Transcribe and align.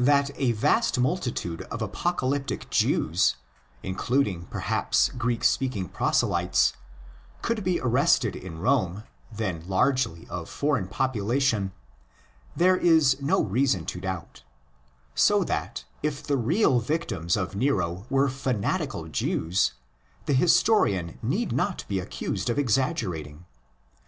That 0.00 0.32
a 0.34 0.50
"vast 0.50 0.98
multitude'' 0.98 1.62
of 1.70 1.80
apocalyptic 1.80 2.70
Jews 2.70 3.36
(including 3.84 4.46
perhaps 4.46 5.10
Greek 5.10 5.44
speaking 5.44 5.88
proselytes) 5.88 6.72
could 7.40 7.62
be 7.62 7.78
arrested 7.78 8.34
in 8.34 8.58
Rome, 8.58 9.04
then 9.30 9.62
largely 9.68 10.26
of 10.26 10.48
foreign 10.50 10.88
population, 10.88 11.70
there 12.56 12.76
is 12.76 13.22
no 13.22 13.40
reason 13.44 13.86
to 13.94 14.00
doubt; 14.00 14.42
so 15.14 15.44
that, 15.44 15.84
if 16.02 16.20
the 16.24 16.36
real 16.36 16.80
victims 16.80 17.36
of 17.36 17.54
Nero 17.54 18.06
were 18.10 18.28
fanatical 18.28 19.06
Jews, 19.06 19.74
the 20.26 20.34
historian 20.34 21.20
need 21.22 21.52
not 21.52 21.84
be 21.86 22.00
accused 22.00 22.50
of 22.50 22.58
exaggerating. 22.58 23.44